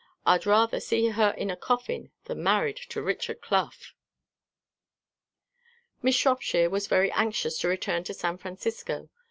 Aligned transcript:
I'd 0.25 0.47
rather 0.47 0.79
see 0.79 1.09
her 1.09 1.29
in 1.37 1.49
her 1.49 1.55
coffin 1.55 2.09
than 2.25 2.41
married 2.41 2.77
to 2.89 3.03
Richard 3.03 3.39
Clough." 3.39 3.93
Miss 6.01 6.15
Shropshire 6.15 6.71
was 6.71 6.87
very 6.87 7.11
anxious 7.11 7.59
to 7.59 7.67
return 7.67 8.03
to 8.05 8.13
San 8.15 8.39
Francisco. 8.39 9.09